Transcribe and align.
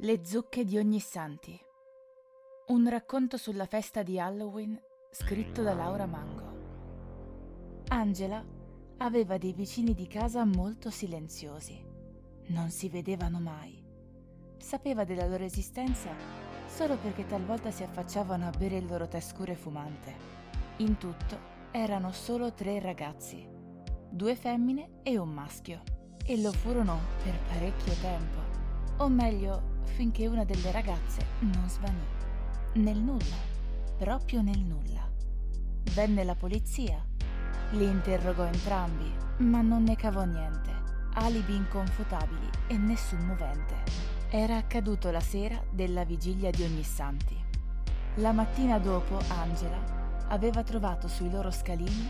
Le 0.00 0.20
zucche 0.26 0.62
di 0.66 0.76
Ognissanti. 0.76 1.58
Un 2.66 2.86
racconto 2.86 3.38
sulla 3.38 3.64
festa 3.64 4.02
di 4.02 4.20
Halloween 4.20 4.78
scritto 5.10 5.62
da 5.62 5.72
Laura 5.72 6.04
Mango. 6.04 7.84
Angela 7.88 8.44
aveva 8.98 9.38
dei 9.38 9.54
vicini 9.54 9.94
di 9.94 10.06
casa 10.06 10.44
molto 10.44 10.90
silenziosi. 10.90 11.82
Non 12.48 12.68
si 12.68 12.90
vedevano 12.90 13.40
mai. 13.40 13.82
Sapeva 14.58 15.04
della 15.04 15.26
loro 15.26 15.44
esistenza 15.44 16.10
solo 16.66 16.98
perché 16.98 17.24
talvolta 17.24 17.70
si 17.70 17.82
affacciavano 17.82 18.46
a 18.46 18.50
bere 18.50 18.76
il 18.76 18.84
loro 18.84 19.08
tè 19.08 19.20
scuro 19.20 19.52
e 19.52 19.56
fumante. 19.56 20.14
In 20.76 20.98
tutto 20.98 21.38
erano 21.70 22.12
solo 22.12 22.52
tre 22.52 22.80
ragazzi, 22.80 23.48
due 24.10 24.36
femmine 24.36 25.00
e 25.02 25.16
un 25.16 25.30
maschio. 25.30 25.80
E 26.22 26.38
lo 26.38 26.52
furono 26.52 26.98
per 27.24 27.34
parecchio 27.48 27.94
tempo. 28.02 28.40
O 28.98 29.08
meglio, 29.08 29.75
finché 29.86 30.26
una 30.26 30.44
delle 30.44 30.70
ragazze 30.70 31.24
non 31.38 31.68
svanì. 31.68 32.04
Nel 32.74 32.98
nulla, 32.98 33.36
proprio 33.96 34.42
nel 34.42 34.58
nulla. 34.58 35.08
Venne 35.94 36.24
la 36.24 36.34
polizia, 36.34 37.02
li 37.70 37.84
interrogò 37.84 38.44
entrambi, 38.44 39.10
ma 39.38 39.62
non 39.62 39.84
ne 39.84 39.96
cavò 39.96 40.24
niente. 40.24 40.70
Alibi 41.14 41.54
inconfutabili 41.54 42.50
e 42.66 42.76
nessun 42.76 43.20
movente. 43.20 43.74
Era 44.28 44.56
accaduto 44.56 45.10
la 45.10 45.20
sera 45.20 45.62
della 45.70 46.04
vigilia 46.04 46.50
di 46.50 46.62
Ognissanti. 46.62 47.36
La 48.16 48.32
mattina 48.32 48.78
dopo 48.78 49.18
Angela 49.28 50.24
aveva 50.28 50.62
trovato 50.62 51.08
sui 51.08 51.30
loro 51.30 51.50
scalini 51.50 52.08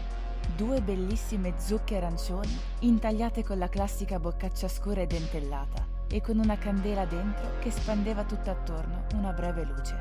due 0.54 0.80
bellissime 0.80 1.54
zucche 1.58 1.96
arancioni 1.96 2.56
intagliate 2.80 3.42
con 3.42 3.58
la 3.58 3.68
classica 3.68 4.18
boccaccia 4.18 4.68
scura 4.68 5.00
e 5.00 5.06
dentellata 5.06 5.95
e 6.08 6.20
con 6.20 6.38
una 6.38 6.56
candela 6.56 7.04
dentro 7.04 7.58
che 7.58 7.70
spandeva 7.70 8.24
tutt'attorno 8.24 9.06
una 9.14 9.32
breve 9.32 9.64
luce. 9.64 9.94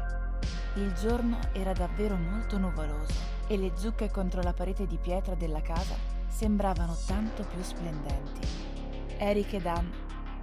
Il 0.75 0.93
giorno 0.93 1.39
era 1.53 1.73
davvero 1.73 2.15
molto 2.15 2.57
nuvoloso 2.57 3.13
e 3.47 3.57
le 3.57 3.71
zucche 3.75 4.11
contro 4.11 4.41
la 4.41 4.53
parete 4.53 4.85
di 4.87 4.97
pietra 4.97 5.35
della 5.35 5.61
casa 5.61 5.95
sembravano 6.27 6.95
tanto 7.05 7.43
più 7.43 7.61
splendenti. 7.61 8.41
Eric 9.17 9.53
e 9.53 9.61
Dan 9.61 9.91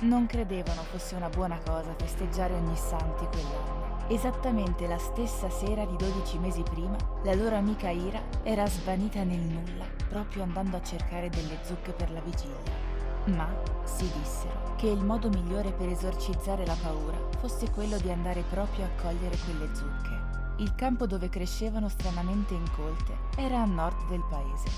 non 0.00 0.26
credevano 0.26 0.82
fosse 0.82 1.14
una 1.14 1.28
buona 1.28 1.58
cosa 1.64 1.94
festeggiare 1.96 2.54
ogni 2.54 2.76
santi 2.76 3.26
quell'anno. 3.26 4.06
Esattamente 4.08 4.86
la 4.86 4.98
stessa 4.98 5.48
sera 5.48 5.84
di 5.84 5.96
12 5.96 6.38
mesi 6.38 6.62
prima, 6.62 6.96
la 7.22 7.34
loro 7.34 7.56
amica 7.56 7.90
Ira 7.90 8.20
era 8.42 8.66
svanita 8.66 9.22
nel 9.22 9.38
nulla, 9.38 9.84
proprio 10.08 10.42
andando 10.42 10.76
a 10.76 10.82
cercare 10.82 11.28
delle 11.28 11.58
zucche 11.62 11.92
per 11.92 12.10
la 12.10 12.20
vigilia. 12.20 12.91
Ma 13.24 13.48
si 13.84 14.10
dissero 14.18 14.74
che 14.76 14.88
il 14.88 15.04
modo 15.04 15.28
migliore 15.28 15.70
per 15.70 15.88
esorcizzare 15.88 16.66
la 16.66 16.76
paura 16.82 17.16
fosse 17.38 17.70
quello 17.70 17.96
di 17.98 18.10
andare 18.10 18.42
proprio 18.50 18.84
a 18.84 19.00
cogliere 19.00 19.36
quelle 19.44 19.72
zucche. 19.74 20.20
Il 20.56 20.74
campo 20.74 21.06
dove 21.06 21.28
crescevano 21.28 21.88
stranamente 21.88 22.54
incolte 22.54 23.12
era 23.36 23.62
a 23.62 23.64
nord 23.64 24.08
del 24.08 24.22
paese. 24.28 24.68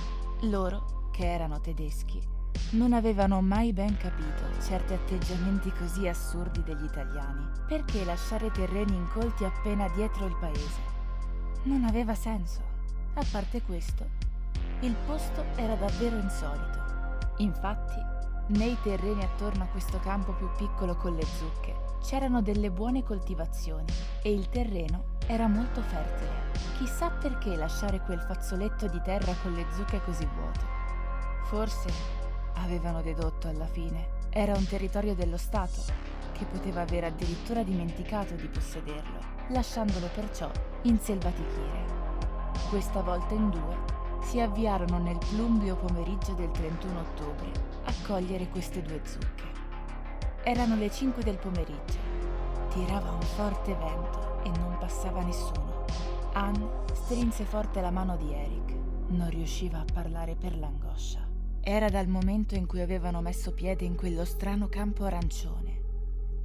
Loro, 0.43 1.09
che 1.11 1.33
erano 1.33 1.61
tedeschi, 1.61 2.21
non 2.71 2.93
avevano 2.93 3.41
mai 3.41 3.73
ben 3.73 3.97
capito 3.97 4.43
certi 4.61 4.93
atteggiamenti 4.93 5.73
così 5.73 6.07
assurdi 6.07 6.63
degli 6.63 6.85
italiani. 6.85 7.47
Perché 7.67 8.05
lasciare 8.05 8.51
terreni 8.51 8.95
incolti 8.95 9.45
appena 9.45 9.89
dietro 9.89 10.27
il 10.27 10.37
paese? 10.39 10.93
Non 11.65 11.85
aveva 11.85 12.15
senso. 12.15 12.61
A 13.15 13.25
parte 13.31 13.63
questo, 13.63 14.05
il 14.81 14.95
posto 15.07 15.45
era 15.55 15.75
davvero 15.77 16.17
insolito. 16.17 16.83
Infatti, 17.39 18.14
nei 18.49 18.77
terreni 18.83 19.23
attorno 19.23 19.65
a 19.65 19.69
questo 19.69 19.99
campo 20.01 20.33
più 20.33 20.49
piccolo 20.57 20.95
con 20.97 21.15
le 21.15 21.25
zucche 21.25 21.85
c'erano 22.05 22.43
delle 22.43 22.71
buone 22.71 23.03
coltivazioni 23.03 23.87
e 24.23 24.31
il 24.31 24.51
terreno 24.51 25.13
era 25.27 25.47
molto 25.47 25.81
fertile. 25.81 26.53
Chissà 26.77 27.09
perché 27.09 27.57
lasciare 27.57 28.01
quel 28.01 28.21
fazzoletto 28.21 28.87
di 28.89 29.01
terra 29.03 29.35
con 29.43 29.55
le 29.55 29.65
zucche 29.75 30.03
così 30.05 30.29
vuote. 30.35 30.61
Forse 31.45 31.89
avevano 32.57 33.01
dedotto 33.01 33.49
alla 33.49 33.67
fine. 33.67 34.23
Era 34.29 34.53
un 34.55 34.67
territorio 34.67 35.15
dello 35.15 35.39
Stato 35.39 35.81
che 36.33 36.45
poteva 36.45 36.83
aver 36.83 37.05
addirittura 37.05 37.63
dimenticato 37.63 38.35
di 38.35 38.49
possederlo, 38.49 39.19
lasciandolo 39.49 40.09
perciò 40.15 40.51
in 40.83 40.99
selvatichire. 40.99 42.03
Questa 42.69 43.01
volta 43.01 43.33
in 43.33 43.49
due 43.49 44.04
si 44.25 44.41
avviarono 44.41 44.99
nel 44.99 45.19
plumbeo 45.19 45.77
pomeriggio 45.77 46.33
del 46.33 46.51
31 46.51 46.99
ottobre 46.99 47.53
a 47.85 47.93
cogliere 48.07 48.49
queste 48.49 48.83
due 48.83 49.01
zucche. 49.05 49.45
Erano 50.43 50.77
le 50.77 50.91
5 50.91 51.23
del 51.23 51.37
pomeriggio. 51.37 51.99
Tirava 52.71 53.13
un 53.13 53.21
forte 53.21 53.75
vento 53.75 54.43
e 54.43 54.49
non 54.59 54.77
passava 54.79 55.23
nessuno. 55.23 55.85
Anne 56.33 56.69
strinse 56.93 57.45
forte 57.45 57.81
la 57.81 57.91
mano 57.91 58.17
di 58.17 58.33
Eric. 58.33 58.75
Non 59.09 59.29
riusciva 59.31 59.81
a 59.81 59.85
parlare 59.93 60.35
per 60.35 60.57
l'angoscia. 60.57 61.21
Era 61.61 61.89
dal 61.89 62.09
momento 62.09 62.55
in 62.55 62.67
cui 62.67 62.81
avevano 62.81 63.21
messo 63.21 63.53
piede 63.53 63.85
in 63.85 63.95
quello 63.95 64.25
strano 64.25 64.69
campo 64.69 65.05
arancione 65.05 65.83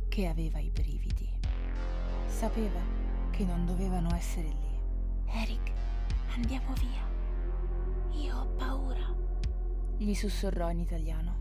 che 0.09 0.28
aveva 0.28 0.59
i 0.59 0.69
brividi. 0.69 1.29
Sapeva 2.28 2.79
che 3.31 3.44
non 3.46 3.66
dovevano 3.66 4.13
essere 4.16 4.47
lì. 4.47 5.41
Eric, 5.41 5.72
andiamo 6.35 6.73
via. 6.73 7.19
Io 8.12 8.38
ho 8.38 8.46
paura. 8.58 9.16
Gli 9.97 10.14
sussurrò 10.14 10.70
in 10.70 10.80
italiano. 10.80 11.38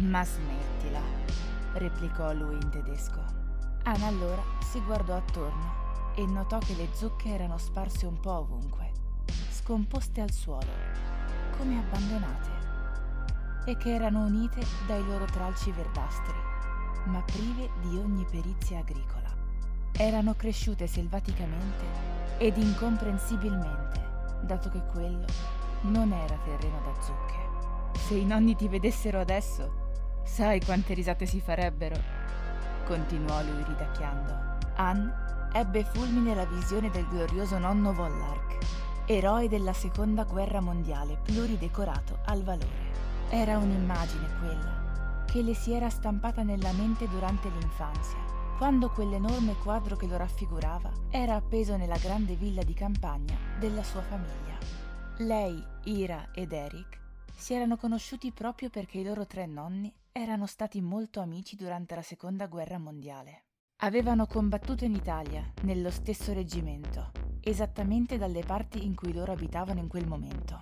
Ma 0.00 0.24
smettila, 0.24 1.00
replicò 1.74 2.32
lui 2.32 2.54
in 2.54 2.70
tedesco. 2.70 3.22
Anna 3.84 4.06
allora 4.06 4.42
si 4.60 4.80
guardò 4.80 5.16
attorno 5.16 6.12
e 6.16 6.24
notò 6.26 6.58
che 6.58 6.74
le 6.74 6.88
zucche 6.94 7.28
erano 7.28 7.58
sparse 7.58 8.06
un 8.06 8.18
po' 8.18 8.38
ovunque, 8.38 8.90
scomposte 9.50 10.20
al 10.20 10.30
suolo, 10.30 10.70
come 11.56 11.78
abbandonate, 11.78 12.50
e 13.66 13.76
che 13.76 13.94
erano 13.94 14.24
unite 14.24 14.64
dai 14.86 15.04
loro 15.04 15.24
tralci 15.26 15.70
verdastri, 15.70 16.34
ma 17.04 17.20
prive 17.22 17.70
di 17.82 17.96
ogni 17.96 18.24
perizia 18.24 18.78
agricola. 18.78 19.32
Erano 19.92 20.34
cresciute 20.34 20.86
selvaticamente 20.86 21.84
ed 22.38 22.56
incomprensibilmente, 22.56 24.00
dato 24.42 24.68
che 24.70 24.82
quello 24.92 25.26
non 25.84 26.12
era 26.12 26.36
terreno 26.44 26.80
da 26.84 27.00
zucche. 27.00 27.98
Se 27.98 28.14
i 28.14 28.24
nonni 28.24 28.54
ti 28.56 28.68
vedessero 28.68 29.20
adesso, 29.20 29.82
Sai 30.24 30.60
quante 30.64 30.94
risate 30.94 31.26
si 31.26 31.40
farebbero? 31.40 31.94
Continuò 32.86 33.40
lui 33.42 33.62
ridacchiando. 33.62 34.34
Anne 34.76 35.48
ebbe 35.52 35.84
fulmine 35.84 36.34
la 36.34 36.46
visione 36.46 36.90
del 36.90 37.06
glorioso 37.06 37.58
nonno 37.58 37.92
Vollark, 37.92 38.58
eroe 39.06 39.48
della 39.48 39.72
seconda 39.72 40.24
guerra 40.24 40.60
mondiale 40.60 41.18
pluridecorato 41.22 42.18
al 42.24 42.42
valore. 42.42 42.92
Era 43.28 43.58
un'immagine 43.58 44.28
quella, 44.40 45.24
che 45.26 45.42
le 45.42 45.54
si 45.54 45.72
era 45.72 45.88
stampata 45.88 46.42
nella 46.42 46.72
mente 46.72 47.06
durante 47.06 47.48
l'infanzia, 47.50 48.18
quando 48.58 48.90
quell'enorme 48.90 49.54
quadro 49.62 49.94
che 49.94 50.06
lo 50.06 50.16
raffigurava 50.16 50.90
era 51.10 51.36
appeso 51.36 51.76
nella 51.76 51.98
grande 51.98 52.34
villa 52.34 52.62
di 52.62 52.74
campagna 52.74 53.36
della 53.58 53.84
sua 53.84 54.02
famiglia. 54.02 54.83
Lei, 55.18 55.64
Ira 55.84 56.30
ed 56.34 56.52
Eric 56.52 56.98
si 57.36 57.54
erano 57.54 57.76
conosciuti 57.76 58.32
proprio 58.32 58.68
perché 58.68 58.98
i 58.98 59.04
loro 59.04 59.26
tre 59.26 59.46
nonni 59.46 59.94
erano 60.10 60.44
stati 60.46 60.80
molto 60.80 61.20
amici 61.20 61.54
durante 61.54 61.94
la 61.94 62.02
seconda 62.02 62.48
guerra 62.48 62.78
mondiale. 62.78 63.44
Avevano 63.82 64.26
combattuto 64.26 64.84
in 64.84 64.92
Italia, 64.92 65.48
nello 65.62 65.90
stesso 65.90 66.32
reggimento, 66.32 67.12
esattamente 67.42 68.18
dalle 68.18 68.42
parti 68.42 68.84
in 68.84 68.96
cui 68.96 69.12
loro 69.12 69.30
abitavano 69.30 69.78
in 69.78 69.86
quel 69.86 70.08
momento. 70.08 70.58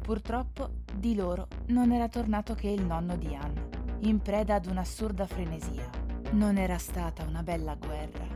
Purtroppo 0.00 0.82
di 0.94 1.16
loro 1.16 1.48
non 1.68 1.90
era 1.90 2.08
tornato 2.08 2.54
che 2.54 2.68
il 2.68 2.84
nonno 2.84 3.16
di 3.16 3.34
Anne, 3.34 3.68
in 4.02 4.20
preda 4.20 4.54
ad 4.54 4.66
un'assurda 4.66 5.26
frenesia. 5.26 5.90
Non 6.34 6.56
era 6.56 6.78
stata 6.78 7.24
una 7.24 7.42
bella 7.42 7.74
guerra, 7.74 8.28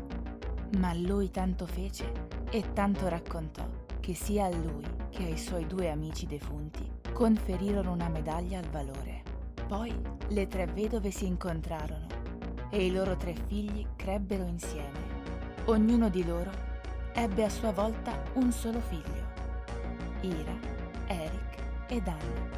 ma 0.78 0.92
lui 0.92 1.30
tanto 1.30 1.66
fece 1.66 2.10
e 2.50 2.72
tanto 2.72 3.06
raccontò 3.06 3.85
che 4.06 4.14
sia 4.14 4.44
a 4.44 4.50
lui 4.50 4.84
che 5.10 5.24
ai 5.24 5.36
suoi 5.36 5.66
due 5.66 5.90
amici 5.90 6.28
defunti 6.28 6.88
conferirono 7.12 7.90
una 7.90 8.08
medaglia 8.08 8.60
al 8.60 8.68
valore. 8.68 9.24
Poi 9.66 9.92
le 10.28 10.46
tre 10.46 10.66
vedove 10.66 11.10
si 11.10 11.26
incontrarono 11.26 12.06
e 12.70 12.86
i 12.86 12.92
loro 12.92 13.16
tre 13.16 13.34
figli 13.48 13.84
crebbero 13.96 14.44
insieme. 14.44 15.00
Ognuno 15.64 16.08
di 16.08 16.24
loro 16.24 16.52
ebbe 17.14 17.42
a 17.42 17.48
sua 17.48 17.72
volta 17.72 18.22
un 18.34 18.52
solo 18.52 18.78
figlio, 18.78 19.24
Ira, 20.20 20.56
Eric 21.08 21.88
ed 21.88 22.06
Anna, 22.06 22.48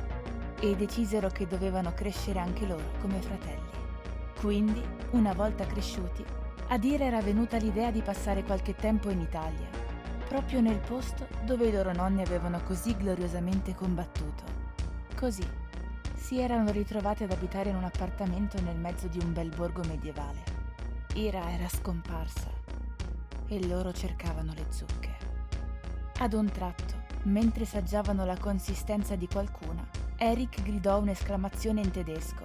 e 0.60 0.76
decisero 0.76 1.28
che 1.28 1.46
dovevano 1.46 1.94
crescere 1.94 2.40
anche 2.40 2.66
loro 2.66 2.90
come 3.00 3.22
fratelli. 3.22 3.70
Quindi, 4.38 4.82
una 5.12 5.32
volta 5.32 5.64
cresciuti, 5.64 6.22
ad 6.68 6.84
Ira 6.84 7.06
era 7.06 7.22
venuta 7.22 7.56
l'idea 7.56 7.90
di 7.90 8.02
passare 8.02 8.44
qualche 8.44 8.74
tempo 8.74 9.08
in 9.08 9.22
Italia, 9.22 9.86
proprio 10.28 10.60
nel 10.60 10.78
posto 10.78 11.26
dove 11.44 11.68
i 11.68 11.72
loro 11.72 11.92
nonni 11.92 12.20
avevano 12.20 12.62
così 12.62 12.94
gloriosamente 12.94 13.74
combattuto. 13.74 14.44
Così 15.16 15.46
si 16.14 16.38
erano 16.38 16.70
ritrovati 16.70 17.24
ad 17.24 17.32
abitare 17.32 17.70
in 17.70 17.76
un 17.76 17.84
appartamento 17.84 18.60
nel 18.60 18.76
mezzo 18.76 19.08
di 19.08 19.18
un 19.18 19.32
bel 19.32 19.48
borgo 19.48 19.82
medievale. 19.84 20.42
Ira 21.14 21.50
era 21.50 21.66
scomparsa 21.66 22.50
e 23.46 23.66
loro 23.66 23.90
cercavano 23.92 24.52
le 24.52 24.66
zucche. 24.68 25.16
Ad 26.18 26.34
un 26.34 26.50
tratto, 26.50 26.94
mentre 27.22 27.64
saggiavano 27.64 28.26
la 28.26 28.36
consistenza 28.36 29.16
di 29.16 29.26
qualcuna, 29.26 29.88
Eric 30.18 30.62
gridò 30.62 30.98
un'esclamazione 30.98 31.80
in 31.80 31.90
tedesco 31.90 32.42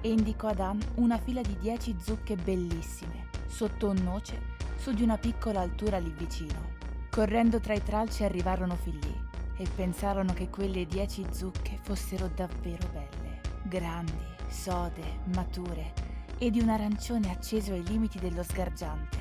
e 0.00 0.10
indicò 0.10 0.48
ad 0.48 0.60
Anne 0.60 0.86
una 0.94 1.18
fila 1.18 1.42
di 1.42 1.58
dieci 1.58 1.94
zucche 2.00 2.36
bellissime, 2.36 3.26
sotto 3.46 3.88
un 3.88 4.02
noce, 4.02 4.54
su 4.76 4.92
di 4.92 5.02
una 5.02 5.18
piccola 5.18 5.60
altura 5.60 5.98
lì 5.98 6.14
vicino. 6.16 6.85
Correndo 7.16 7.60
tra 7.60 7.72
i 7.72 7.82
tralci 7.82 8.24
arrivarono 8.24 8.76
fin 8.76 8.98
lì 8.98 9.20
e 9.56 9.66
pensarono 9.74 10.34
che 10.34 10.50
quelle 10.50 10.84
dieci 10.84 11.24
zucche 11.30 11.78
fossero 11.80 12.28
davvero 12.34 12.86
belle, 12.92 13.40
grandi, 13.62 14.12
sode, 14.48 15.20
mature 15.34 15.94
e 16.36 16.50
di 16.50 16.60
un 16.60 16.68
arancione 16.68 17.30
acceso 17.30 17.72
ai 17.72 17.82
limiti 17.86 18.18
dello 18.18 18.42
sgargiante. 18.42 19.16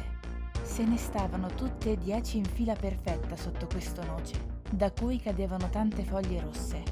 Se 0.61 0.83
ne 0.83 0.97
stavano 0.97 1.47
tutte 1.47 1.93
e 1.93 1.97
dieci 1.97 2.35
in 2.35 2.43
fila 2.43 2.73
perfetta 2.73 3.37
sotto 3.37 3.65
questo 3.65 4.03
noce, 4.03 4.45
da 4.69 4.91
cui 4.91 5.21
cadevano 5.21 5.69
tante 5.69 6.03
foglie 6.03 6.41
rosse, 6.41 6.83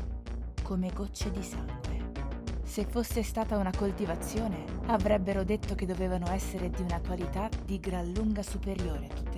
come 0.64 0.90
gocce 0.94 1.30
di 1.32 1.44
sangue. 1.44 2.12
Se 2.64 2.86
fosse 2.86 3.24
stata 3.24 3.58
una 3.58 3.74
coltivazione, 3.76 4.64
avrebbero 4.86 5.44
detto 5.44 5.76
che 5.76 5.86
dovevano 5.86 6.32
essere 6.32 6.70
di 6.70 6.82
una 6.82 7.02
qualità 7.06 7.50
di 7.66 7.78
gran 7.82 8.10
lunga 8.14 8.42
superiore 8.42 9.08
a 9.08 9.14
tutte. 9.14 9.33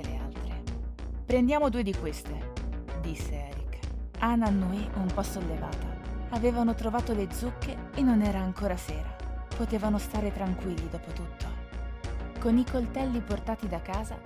Prendiamo 1.26 1.70
due 1.70 1.82
di 1.82 1.94
queste, 1.96 2.54
disse 3.02 3.34
Eric. 3.34 3.80
Anna 4.20 4.46
annui 4.46 4.88
un 4.94 5.08
po' 5.08 5.24
sollevata. 5.24 5.88
Avevano 6.30 6.76
trovato 6.76 7.14
le 7.14 7.28
zucche 7.32 7.76
e 7.96 8.04
non 8.04 8.22
era 8.22 8.40
ancora 8.40 8.78
sera. 8.78 9.16
Potevano 9.58 9.98
stare 9.98 10.32
tranquilli 10.32 10.88
dopo 10.88 11.12
tutto. 11.14 11.48
Con 12.40 12.60
i 12.60 12.64
coltelli 12.64 13.22
portati 13.22 13.68
da 13.68 13.82
casa, 13.82 14.20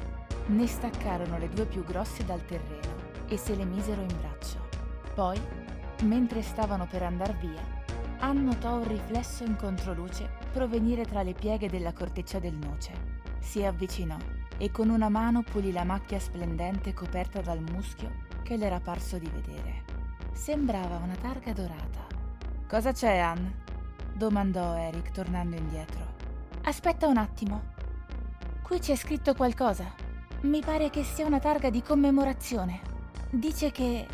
ne 0.47 0.67
staccarono 0.67 1.37
le 1.37 1.47
due 1.47 1.65
più 1.65 1.85
grosse 1.85 2.25
dal 2.25 2.45
terreno 2.45 2.93
e 3.29 3.37
se 3.37 3.55
le 3.55 3.63
misero 3.63 4.01
in 4.01 4.15
braccio. 4.19 4.57
Poi, 5.15 5.39
mentre 6.03 6.41
stavano 6.41 6.85
per 6.85 7.03
andar 7.03 7.33
via, 7.37 7.63
Ann 8.19 8.43
notò 8.43 8.75
un 8.75 8.87
riflesso 8.89 9.45
in 9.45 9.55
controluce 9.55 10.29
provenire 10.51 11.05
tra 11.05 11.21
le 11.21 11.33
pieghe 11.33 11.69
della 11.69 11.93
corteccia 11.93 12.39
del 12.39 12.55
noce. 12.55 12.91
Si 13.39 13.63
avvicinò 13.63 14.17
e 14.61 14.71
con 14.71 14.89
una 14.89 15.07
mano 15.07 15.41
pulì 15.41 15.71
la 15.71 15.85
macchia 15.85 16.19
splendente 16.19 16.93
coperta 16.93 17.39
dal 17.39 17.61
muschio 17.61 18.11
che 18.43 18.57
le 18.57 18.65
era 18.65 18.81
parso 18.81 19.17
di 19.17 19.29
vedere. 19.29 19.85
Sembrava 20.33 20.97
una 20.97 21.15
targa 21.15 21.53
dorata. 21.53 22.05
Cosa 22.67 22.91
c'è, 22.91 23.17
Ann? 23.17 23.47
domandò 24.13 24.75
Eric 24.75 25.11
tornando 25.11 25.55
indietro. 25.55 26.15
Aspetta 26.63 27.07
un 27.07 27.15
attimo. 27.15 27.61
Qui 28.61 28.79
c'è 28.79 28.97
scritto 28.97 29.33
qualcosa. 29.33 29.93
Mi 30.41 30.59
pare 30.59 30.89
che 30.89 31.03
sia 31.03 31.25
una 31.25 31.39
targa 31.39 31.69
di 31.69 31.81
commemorazione. 31.81 32.81
Dice 33.29 33.71
che... 33.71 34.05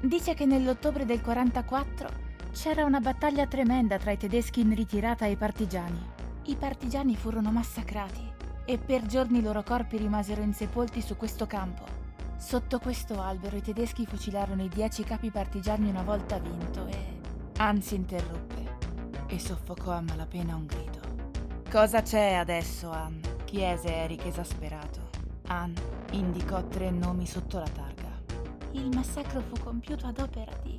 Dice 0.00 0.34
che 0.34 0.46
nell'ottobre 0.46 1.04
del 1.04 1.20
44 1.20 2.08
c'era 2.52 2.84
una 2.84 3.00
battaglia 3.00 3.46
tremenda 3.46 3.98
tra 3.98 4.12
i 4.12 4.16
tedeschi 4.16 4.60
in 4.60 4.72
ritirata 4.74 5.26
e 5.26 5.32
i 5.32 5.36
partigiani. 5.36 6.00
I 6.44 6.54
partigiani 6.54 7.16
furono 7.16 7.50
massacrati 7.50 8.32
e 8.64 8.78
per 8.78 9.06
giorni 9.06 9.38
i 9.38 9.42
loro 9.42 9.62
corpi 9.62 9.96
rimasero 9.96 10.42
insepolti 10.42 11.00
su 11.00 11.16
questo 11.16 11.46
campo. 11.46 11.84
Sotto 12.36 12.78
questo 12.78 13.20
albero 13.20 13.56
i 13.56 13.62
tedeschi 13.62 14.06
fucilarono 14.06 14.62
i 14.62 14.68
dieci 14.68 15.04
capi 15.04 15.30
partigiani 15.30 15.88
una 15.88 16.02
volta 16.02 16.38
vinto 16.38 16.86
e... 16.86 17.20
Anzi 17.58 17.94
interruppe 17.94 18.76
e 19.26 19.38
soffocò 19.38 19.92
a 19.92 20.00
malapena 20.00 20.56
un 20.56 20.66
grido. 20.66 21.00
Cosa 21.70 22.02
c'è 22.02 22.34
adesso, 22.34 22.90
Anne? 22.90 23.20
chiese 23.44 23.94
Eric 23.94 24.26
esasperato. 24.26 25.10
Anne 25.46 25.80
indicò 26.12 26.62
tre 26.64 26.90
nomi 26.90 27.26
sotto 27.26 27.58
la 27.58 27.68
targa. 27.68 28.10
Il 28.72 28.88
massacro 28.94 29.40
fu 29.40 29.62
compiuto 29.62 30.06
ad 30.06 30.18
opera 30.18 30.52
di... 30.62 30.78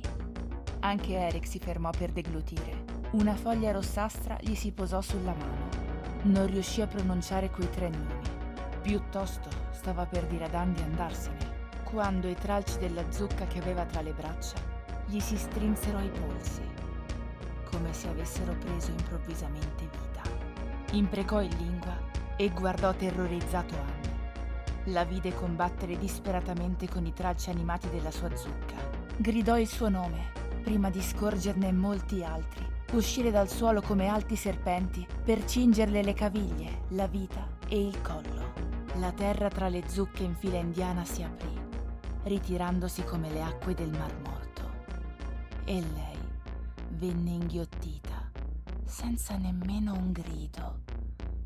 Anche 0.80 1.14
Eric 1.14 1.46
si 1.46 1.58
fermò 1.58 1.90
per 1.90 2.10
deglutire. 2.10 2.84
Una 3.12 3.34
foglia 3.34 3.70
rossastra 3.70 4.36
gli 4.40 4.54
si 4.54 4.72
posò 4.72 5.00
sulla 5.00 5.32
mano. 5.32 5.63
Non 6.24 6.46
riuscì 6.46 6.80
a 6.80 6.86
pronunciare 6.86 7.50
quei 7.50 7.68
tre 7.68 7.90
nomi. 7.90 8.22
Piuttosto 8.80 9.50
stava 9.72 10.06
per 10.06 10.24
dire 10.24 10.46
ad 10.46 10.54
Anne 10.54 10.72
di 10.72 10.82
andarsene, 10.82 11.52
quando 11.82 12.28
i 12.28 12.34
tralci 12.34 12.78
della 12.78 13.04
zucca 13.10 13.44
che 13.44 13.58
aveva 13.58 13.84
tra 13.84 14.00
le 14.00 14.12
braccia 14.12 14.56
gli 15.06 15.20
si 15.20 15.36
strinsero 15.36 15.98
ai 15.98 16.08
polsi, 16.08 16.62
come 17.70 17.92
se 17.92 18.08
avessero 18.08 18.54
preso 18.54 18.90
improvvisamente 18.90 19.82
vita. 19.82 20.22
Imprecò 20.92 21.42
in 21.42 21.54
lingua 21.58 21.94
e 22.36 22.48
guardò 22.48 22.94
terrorizzato 22.94 23.74
Anne. 23.74 24.12
La 24.84 25.04
vide 25.04 25.34
combattere 25.34 25.98
disperatamente 25.98 26.88
con 26.88 27.04
i 27.04 27.12
tralci 27.12 27.50
animati 27.50 27.90
della 27.90 28.10
sua 28.10 28.34
zucca. 28.34 28.76
Gridò 29.18 29.58
il 29.58 29.68
suo 29.68 29.90
nome, 29.90 30.32
prima 30.62 30.88
di 30.88 31.02
scorgerne 31.02 31.70
molti 31.70 32.24
altri, 32.24 32.66
uscire 32.94 33.30
dal 33.30 33.48
suolo 33.48 33.80
come 33.80 34.06
alti 34.06 34.36
serpenti 34.36 35.06
per 35.24 35.44
cingerle 35.44 36.02
le 36.02 36.12
caviglie, 36.12 36.82
la 36.90 37.06
vita 37.06 37.46
e 37.68 37.80
il 37.80 38.00
collo. 38.00 38.52
La 38.96 39.12
terra 39.12 39.48
tra 39.48 39.68
le 39.68 39.88
zucche 39.88 40.22
in 40.22 40.36
fila 40.36 40.58
indiana 40.58 41.04
si 41.04 41.22
aprì, 41.22 41.52
ritirandosi 42.22 43.02
come 43.02 43.30
le 43.30 43.42
acque 43.42 43.74
del 43.74 43.90
Mar 43.90 44.16
Morto. 44.20 44.70
E 45.64 45.80
lei 45.80 46.18
venne 46.90 47.30
inghiottita, 47.30 48.30
senza 48.84 49.36
nemmeno 49.36 49.92
un 49.94 50.12
grido 50.12 50.82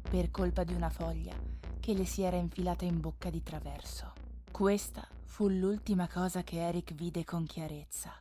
per 0.02 0.30
colpa 0.30 0.64
di 0.64 0.74
una 0.74 0.90
foglia 0.90 1.34
che 1.80 1.94
le 1.94 2.04
si 2.04 2.22
era 2.22 2.36
infilata 2.36 2.84
in 2.84 3.00
bocca 3.00 3.30
di 3.30 3.42
traverso. 3.42 4.12
Questa 4.50 5.06
fu 5.24 5.48
l'ultima 5.48 6.08
cosa 6.08 6.42
che 6.42 6.58
Eric 6.58 6.92
vide 6.92 7.24
con 7.24 7.44
chiarezza. 7.44 8.12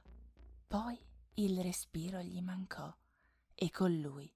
Poi 0.66 0.98
il 1.36 1.62
respiro 1.62 2.20
gli 2.22 2.42
mancò 2.42 2.94
e 3.60 3.72
con 3.72 3.92
lui 4.00 4.32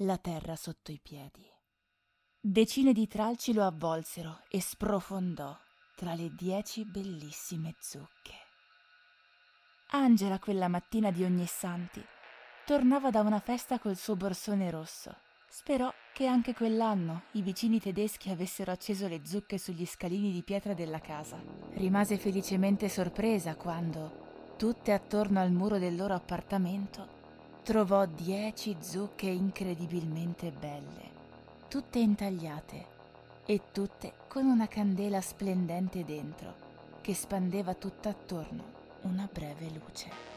la 0.00 0.18
terra 0.18 0.54
sotto 0.56 0.92
i 0.92 1.00
piedi. 1.02 1.44
Decine 2.38 2.92
di 2.92 3.06
tralci 3.06 3.54
lo 3.54 3.64
avvolsero 3.64 4.42
e 4.48 4.60
sprofondò 4.60 5.58
tra 5.94 6.14
le 6.14 6.34
dieci 6.34 6.84
bellissime 6.84 7.74
zucche. 7.78 8.34
Angela 9.92 10.38
quella 10.38 10.68
mattina 10.68 11.10
di 11.10 11.24
Ognissanti 11.24 12.04
tornava 12.66 13.10
da 13.10 13.20
una 13.22 13.40
festa 13.40 13.78
col 13.78 13.96
suo 13.96 14.16
borsone 14.16 14.70
rosso 14.70 15.24
Sperò 15.48 15.90
che 16.12 16.26
anche 16.26 16.52
quell'anno 16.52 17.22
i 17.32 17.42
vicini 17.42 17.80
tedeschi 17.80 18.28
avessero 18.28 18.72
acceso 18.72 19.08
le 19.08 19.22
zucche 19.24 19.56
sugli 19.56 19.86
scalini 19.86 20.30
di 20.30 20.42
pietra 20.42 20.74
della 20.74 21.00
casa. 21.00 21.42
Rimase 21.72 22.18
felicemente 22.18 22.90
sorpresa 22.90 23.56
quando, 23.56 24.54
tutte 24.58 24.92
attorno 24.92 25.40
al 25.40 25.52
muro 25.52 25.78
del 25.78 25.96
loro 25.96 26.12
appartamento, 26.12 27.15
trovò 27.66 28.06
dieci 28.06 28.76
zucche 28.78 29.26
incredibilmente 29.26 30.52
belle, 30.52 31.10
tutte 31.66 31.98
intagliate 31.98 32.86
e 33.44 33.60
tutte 33.72 34.12
con 34.28 34.46
una 34.46 34.68
candela 34.68 35.20
splendente 35.20 36.04
dentro, 36.04 36.54
che 37.00 37.12
spandeva 37.12 37.74
tutt'attorno 37.74 38.62
una 39.00 39.28
breve 39.32 39.68
luce. 39.70 40.35